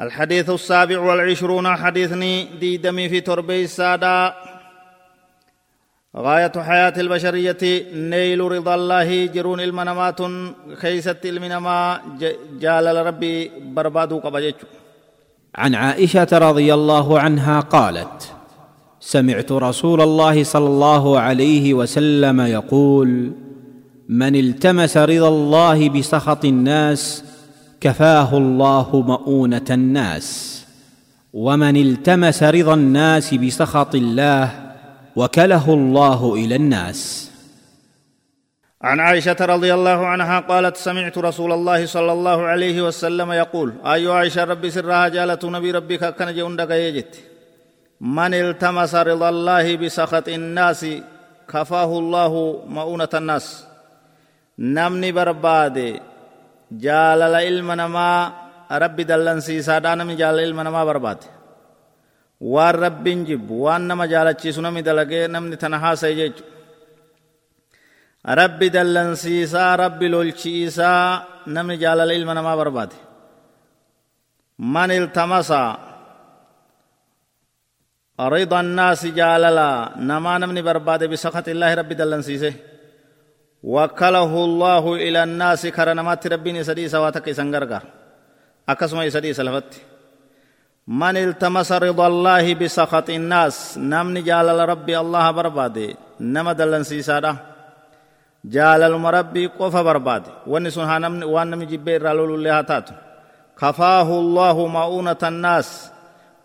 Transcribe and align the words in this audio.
الحديث 0.00 0.50
السابع 0.50 0.98
والعشرون 0.98 1.76
حديثني 1.76 2.44
ديدمي 2.60 3.08
في 3.08 3.20
تربي 3.20 3.64
السادة. 3.64 4.34
غاية 6.16 6.52
حياة 6.56 6.94
البشرية 6.96 7.86
نيل 7.94 8.40
رضا 8.40 8.74
الله 8.74 9.26
جرون 9.26 9.60
المنامات 9.60 10.20
خيست 10.74 11.18
المنما 11.24 12.00
جال 12.60 13.06
ربي 13.06 13.50
بربادو 13.74 14.18
قبجت 14.18 14.56
عن 15.54 15.74
عائشة 15.74 16.28
رضي 16.32 16.74
الله 16.74 17.20
عنها 17.20 17.60
قالت 17.60 18.32
سمعت 19.00 19.52
رسول 19.52 20.00
الله 20.00 20.44
صلى 20.44 20.66
الله 20.66 21.20
عليه 21.20 21.74
وسلم 21.74 22.40
يقول 22.40 23.32
من 24.08 24.36
التمس 24.36 24.96
رضا 24.96 25.28
الله 25.28 25.88
بسخط 25.88 26.44
الناس 26.44 27.23
كفاه 27.84 28.36
الله 28.36 28.88
مؤونة 29.00 29.68
الناس 29.70 30.26
ومن 31.32 31.76
التمس 31.76 32.42
رضا 32.42 32.74
الناس 32.74 33.34
بسخط 33.34 33.94
الله 33.94 34.44
وكله 35.16 35.74
الله 35.74 36.34
إلى 36.34 36.56
الناس. 36.56 37.30
عن 38.82 39.00
عائشة 39.00 39.36
رضي 39.40 39.74
الله 39.74 40.06
عنها 40.06 40.40
قالت 40.40 40.76
سمعت 40.76 41.18
رسول 41.18 41.52
الله 41.52 41.86
صلى 41.86 42.12
الله 42.12 42.42
عليه 42.42 42.82
وسلم 42.82 43.32
يقول 43.32 43.72
اي 43.84 44.06
عائشة 44.08 44.44
ربي 44.44 44.70
سرها 44.70 45.08
جالت 45.08 45.44
نبي 45.44 45.70
ربك 45.70 46.14
كان 46.16 46.34
جندك 46.34 46.70
يجت. 46.70 47.20
من 48.00 48.34
التمس 48.34 48.94
رضا 48.94 49.28
الله 49.28 49.76
بسخط 49.76 50.28
الناس 50.28 50.86
كفاه 51.52 51.98
الله 51.98 52.32
مؤونة 52.68 53.12
الناس. 53.14 53.64
نمني 54.58 55.12
بربادة. 55.12 56.13
Jaalala 56.80 57.40
ilma 57.50 57.74
namaa 57.76 58.20
rabbi 58.82 59.04
dallansiisaadhaa 59.10 59.96
namni 59.98 60.16
jaalala 60.20 60.42
ilma 60.48 60.62
namaa 60.64 60.84
barbaade 60.90 61.26
waan 62.54 62.74
rabbiin 62.84 63.20
jibbu 63.28 63.54
waan 63.64 63.82
nama 63.90 64.04
jaalachiisu 64.12 64.60
namni 64.64 64.82
dalagee 64.88 65.28
namni 65.28 65.56
tana 65.62 65.78
haasa'e 65.84 66.14
jechu 66.20 66.42
rabbi 68.40 68.66
dallansiisaa 68.76 69.76
rabbi 69.84 70.06
lolchiisaa 70.14 71.44
namni 71.46 71.76
jaalala 71.82 72.12
ilma 72.18 72.34
namaa 72.38 72.56
barbaade 72.60 72.96
man 74.74 74.90
iltamasa 74.90 75.60
rida 78.34 78.56
annaasi 78.62 79.08
jaalala 79.18 79.66
namaa 80.10 80.38
namni 80.42 80.62
barbaade 80.68 81.04
bisakati 81.12 81.50
illaahi 81.54 81.74
rabbi 81.80 81.94
dallansiise 82.00 82.50
وكله 83.64 84.32
الله 84.44 84.84
إلى 84.94 85.20
الناس 85.22 85.66
كرنمات 85.66 86.26
ربين 86.26 86.62
سدي 86.62 86.84
سواتك 86.88 87.32
سنغرغر. 87.32 87.82
أكسما 88.68 89.08
سدي 89.08 89.32
سلفت. 89.32 89.72
من 90.88 91.16
التمس 91.16 91.72
رضا 91.72 92.06
الله 92.06 92.54
بسخط 92.54 93.08
الناس 93.10 93.78
نمني 93.78 94.20
جال 94.20 94.68
ربي 94.68 94.94
الله 95.00 95.30
بربادي 95.30 95.96
نما 96.20 96.52
دلن 96.52 96.82
سيسادا. 96.82 97.36
جال 98.44 98.82
المربي 98.82 99.46
قف 99.46 99.76
بربادي 99.76 100.30
ونسون 100.46 101.00
نمن 101.00 101.24
وان 101.24 101.50
نمي 101.50 101.66
جبير 101.66 102.02
رالول 102.02 102.34
الله 102.34 102.60
تات. 102.60 102.88
كفاه 103.56 104.08
الله 104.20 104.66
مؤونة 104.66 105.22
الناس. 105.22 105.68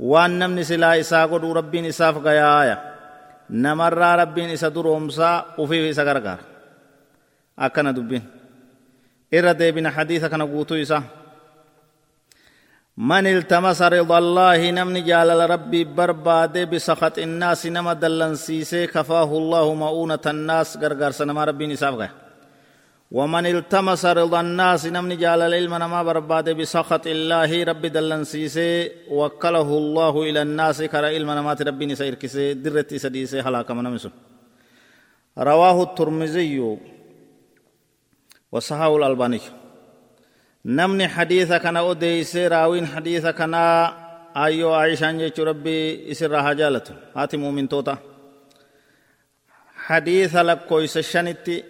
وان 0.00 0.38
نمني 0.38 0.62
سلا 0.64 1.00
إسا 1.00 1.26
قد 1.26 1.44
ربين 1.44 1.84
إساف 1.90 2.16
غيايا. 2.22 2.76
نمر 3.50 3.98
ربين 4.20 4.50
إسا 4.50 4.68
درومسا 4.68 5.58
وفي 5.58 5.90
إسا 5.90 6.04
akkana 7.58 7.92
dubbin 7.92 8.22
irra 9.32 9.54
deebina 9.54 9.90
hadiisa 9.90 10.30
kana 10.30 10.46
guutuu 10.46 10.78
isa 10.78 11.02
من 12.98 13.26
التمس 13.26 13.82
رضا 13.82 14.18
الله 14.18 14.70
نمن 14.70 15.04
جال 15.06 15.30
ربي 15.50 15.84
برباد 15.84 16.54
بسخط 16.70 17.18
الناس 17.18 17.66
نما 17.66 17.92
دلن 17.92 18.34
سيسي 18.34 18.86
كفاه 18.86 19.30
الله 19.40 19.74
مؤونة 19.74 20.24
الناس 20.26 20.76
غرغر 20.82 21.10
سنما 21.10 21.44
ربي 21.44 21.66
نساف 21.66 21.94
غير 21.94 22.10
ومن 23.12 23.46
التمس 23.46 24.02
رضا 24.06 24.40
الناس 24.40 24.86
نمن 24.86 25.16
جال 25.22 25.40
العلم 25.46 25.74
نما 25.74 26.02
برباد 26.02 26.50
بسخط 26.58 27.06
الله 27.06 27.50
ربي 27.70 27.88
دلن 27.88 28.24
سيسي 28.24 28.90
وكله 29.10 29.68
الله 29.82 30.14
إلى 30.28 30.42
الناس 30.42 30.82
كرا 30.82 31.08
علم 31.14 31.30
نمات 31.30 31.62
ربي 31.62 31.86
نسير 31.86 32.14
كسي 32.14 32.54
درتي 32.54 32.98
سديسي 32.98 33.42
حلاك 33.46 33.70
من 33.70 33.86
رواه 35.38 35.82
الترمذي 35.82 36.78
وصحاه 38.52 38.96
الألباني 38.96 39.40
نمني 40.64 41.08
حديث 41.08 41.52
كان 41.52 41.76
أديس 41.76 42.36
راوين 42.36 42.86
حديث 42.86 43.26
كان 43.26 43.54
أيو 44.36 44.74
عائشة 44.74 45.12
جيش 45.12 45.40
ربي 45.40 46.10
إسر 46.10 46.52
جالته 46.52 46.94
هاتي 47.16 47.36
مؤمن 47.36 47.68
توتا. 47.68 47.98
حديث 49.76 50.36
لك 50.36 50.58
كويس 50.68 50.96
الشنتي 50.96 51.64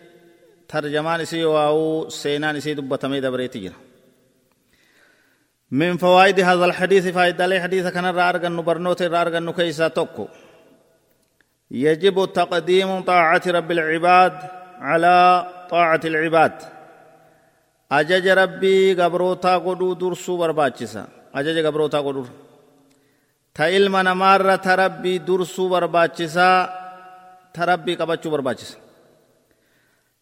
ترجمان 0.69 1.25
سي 1.25 1.45
واو 1.45 2.09
سينان 2.09 2.61
سي 2.61 2.75
دبتمي 2.75 3.21
دبريتي 3.21 3.59
جرا 3.59 3.75
من 5.71 5.97
فوائد 5.97 6.41
هذا 6.41 6.65
الحديث 6.65 7.09
فائدة 7.09 7.47
لي 7.47 7.61
حديث 7.61 7.87
كان 7.87 8.05
رارغن 8.05 8.57
نبرنوت 8.57 9.03
رارغن 9.03 9.53
كيسا 9.53 9.89
توكو. 9.89 10.29
يجب 11.71 12.33
تقديم 12.33 13.01
طاعة 13.01 13.43
رب 13.47 13.71
العباد 13.71 14.33
على 14.79 15.47
طاعة 15.70 16.04
العباد 16.06 16.56
أجج 17.92 18.28
ربي 18.28 18.94
قبروتا 19.00 19.54
قدو 19.66 19.94
درسو 19.94 20.38
برباچسا 20.38 21.04
أجج 21.36 21.58
قبروتا 21.66 22.00
قدو 22.06 22.26
تإلم 23.56 23.96
نمار 23.98 24.56
تربي 24.56 25.18
درسو 25.18 25.70
برباچسا 25.70 26.50
تربي 27.54 27.94
قبچو 27.96 28.30
برباچسا 28.30 28.78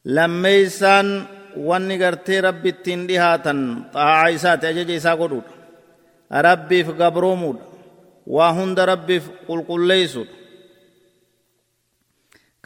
لميسان 0.05 1.07
wanni 1.55 1.97
gartee 1.97 2.41
rabbi 2.41 2.69
ittiin 2.69 3.07
dhihaatan 3.07 3.59
xaa'aa 3.93 4.27
isaati 4.37 4.67
ajaja 4.67 4.93
isaa 4.93 5.17
godhuudha 5.17 6.41
rabbiif 6.47 6.87
gabroomuudha 6.97 7.63
waa 8.27 8.53
hunda 8.53 8.85
rabbiif 8.85 9.29
qulqulleeysuudha 9.47 10.33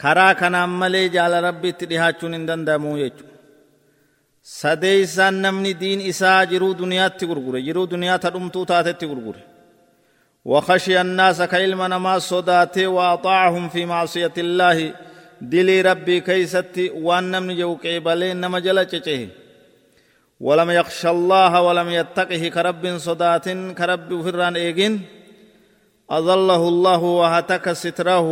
karaa 0.03 0.35
kanaan 0.41 0.73
malee 0.81 1.09
jaala 1.17 1.39
rabbiitti 1.49 1.85
dhihaachuun 1.91 2.35
hin 2.37 2.49
danda'amu 2.51 2.97
jechuudha 3.03 3.37
sadeeysaan 4.61 5.37
namni 5.45 5.73
diin 5.81 6.01
isaa 6.13 6.41
jiruu 6.51 6.73
duniyaatti 6.81 7.25
gurgure 7.31 7.61
jiruu 7.69 7.87
duniyaa 7.95 8.19
tadhumtuu 8.25 8.67
taatetti 8.73 9.07
gurgure 9.13 9.43
وخشي 10.45 11.01
الناس 11.01 11.43
كإلما 11.43 11.89
نما 11.89 12.19
صداته 12.19 12.87
وأطاعهم 12.87 13.69
في 13.69 13.87
معصية 13.87 14.33
الله 14.39 14.95
دلي 15.41 15.81
ربي 15.81 16.21
كيستي 16.21 16.91
وأن 16.91 17.43
من 17.43 17.57
جوك 17.57 17.87
إبالين 17.87 18.37
نما 18.41 18.59
جلچچه 18.67 19.29
ولم 20.41 20.71
يخشى 20.71 21.11
الله 21.11 21.63
ولم 21.63 21.89
يتقه 21.99 22.49
كرب 22.49 22.85
صدات 22.99 23.49
كرب 23.79 24.23
فران 24.25 24.57
إيجين 24.57 24.95
أظله 26.11 26.69
الله 26.69 27.03
وهتك 27.21 27.73
ستره 27.73 28.27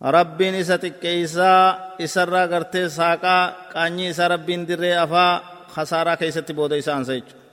rabbiin 0.00 0.54
isa 0.54 0.76
xiqqeeysaa 0.78 1.96
isarraa 1.98 2.46
gartee 2.52 2.88
saaqaa 2.88 3.42
qaanyii 3.72 4.08
isa 4.12 4.28
rabbiin 4.28 4.68
dirree 4.68 4.96
afaa 5.04 5.32
khasaaraa 5.74 6.16
keessatti 6.20 6.52
booda 6.58 6.76
isa 6.76 6.92
ansa 6.98 7.12
jechuudha 7.18 7.45